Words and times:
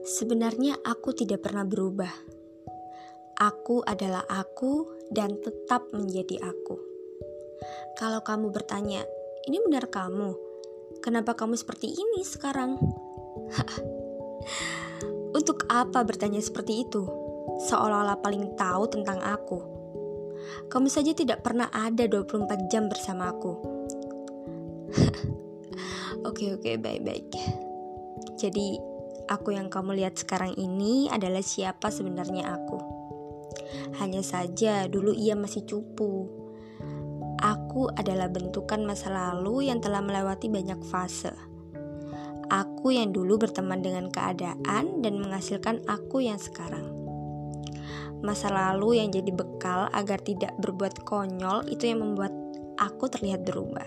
Sebenarnya 0.00 0.80
aku 0.80 1.12
tidak 1.12 1.44
pernah 1.44 1.68
berubah. 1.68 2.08
Aku 3.36 3.84
adalah 3.84 4.24
aku 4.28 4.88
dan 5.12 5.36
tetap 5.40 5.92
menjadi 5.92 6.40
aku. 6.40 6.76
Kalau 8.00 8.24
kamu 8.24 8.48
bertanya, 8.48 9.04
"Ini 9.44 9.60
benar 9.60 9.92
kamu? 9.92 10.32
Kenapa 11.04 11.36
kamu 11.36 11.56
seperti 11.56 11.92
ini 11.92 12.24
sekarang?" 12.24 12.80
Untuk 15.38 15.68
apa 15.68 16.00
bertanya 16.00 16.40
seperti 16.40 16.88
itu? 16.88 17.04
Seolah-olah 17.68 18.24
paling 18.24 18.56
tahu 18.56 18.88
tentang 18.88 19.20
aku. 19.20 19.60
Kamu 20.72 20.88
saja 20.88 21.12
tidak 21.12 21.44
pernah 21.44 21.68
ada 21.68 22.08
24 22.08 22.72
jam 22.72 22.88
bersama 22.88 23.28
aku. 23.28 23.52
Oke 26.20 26.52
oke 26.52 26.76
baik-baik. 26.76 27.32
Jadi 28.36 28.89
aku 29.30 29.54
yang 29.54 29.70
kamu 29.70 30.02
lihat 30.02 30.18
sekarang 30.18 30.58
ini 30.58 31.06
adalah 31.06 31.40
siapa 31.40 31.94
sebenarnya 31.94 32.50
aku. 32.50 32.78
Hanya 34.02 34.26
saja 34.26 34.90
dulu 34.90 35.14
ia 35.14 35.38
masih 35.38 35.62
cupu. 35.62 36.26
Aku 37.40 37.88
adalah 37.94 38.28
bentukan 38.28 38.84
masa 38.84 39.08
lalu 39.08 39.70
yang 39.70 39.78
telah 39.78 40.02
melewati 40.02 40.50
banyak 40.50 40.82
fase. 40.90 41.32
Aku 42.50 42.90
yang 42.90 43.14
dulu 43.14 43.38
berteman 43.38 43.78
dengan 43.78 44.10
keadaan 44.10 45.00
dan 45.00 45.22
menghasilkan 45.22 45.86
aku 45.86 46.26
yang 46.26 46.36
sekarang. 46.36 46.90
Masa 48.20 48.52
lalu 48.52 49.00
yang 49.00 49.14
jadi 49.14 49.30
bekal 49.32 49.88
agar 49.94 50.20
tidak 50.20 50.52
berbuat 50.60 51.06
konyol 51.06 51.64
itu 51.70 51.88
yang 51.88 52.04
membuat 52.04 52.34
aku 52.76 53.08
terlihat 53.08 53.46
berubah. 53.46 53.86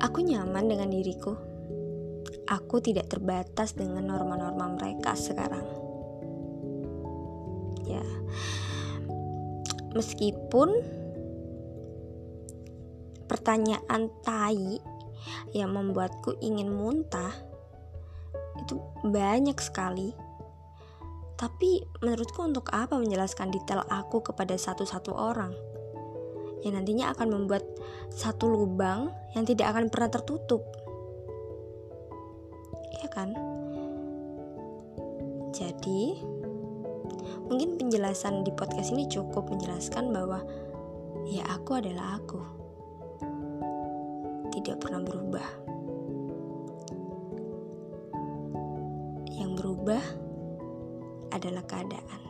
Aku 0.00 0.24
nyaman 0.24 0.64
dengan 0.64 0.88
diriku. 0.88 1.49
Aku 2.50 2.82
tidak 2.82 3.06
terbatas 3.06 3.78
dengan 3.78 4.10
norma-norma 4.10 4.74
mereka 4.74 5.14
sekarang. 5.14 5.62
Ya, 7.86 8.02
meskipun 9.94 10.82
pertanyaan 13.30 14.10
tai 14.26 14.82
yang 15.54 15.70
membuatku 15.70 16.42
ingin 16.42 16.74
muntah 16.74 17.30
itu 18.58 18.82
banyak 19.06 19.58
sekali. 19.62 20.10
Tapi 21.38 21.86
menurutku 22.02 22.42
untuk 22.42 22.68
apa 22.74 22.98
menjelaskan 22.98 23.54
detail 23.54 23.86
aku 23.86 24.20
kepada 24.26 24.58
satu-satu 24.58 25.14
orang? 25.14 25.54
yang 26.64 26.76
nantinya 26.76 27.12
akan 27.16 27.28
membuat 27.32 27.64
satu 28.12 28.48
lubang 28.48 29.08
yang 29.32 29.44
tidak 29.48 29.72
akan 29.72 29.88
pernah 29.88 30.10
tertutup. 30.12 30.62
Ya 33.00 33.08
kan? 33.08 33.32
Jadi, 35.50 36.20
mungkin 37.48 37.80
penjelasan 37.80 38.46
di 38.46 38.52
podcast 38.54 38.94
ini 38.94 39.08
cukup 39.10 39.50
menjelaskan 39.50 40.14
bahwa 40.14 40.44
ya 41.26 41.42
aku 41.50 41.80
adalah 41.80 42.20
aku. 42.20 42.40
Tidak 44.54 44.76
pernah 44.78 45.00
berubah. 45.02 45.48
Yang 49.34 49.50
berubah 49.58 50.02
adalah 51.34 51.64
keadaan. 51.66 52.29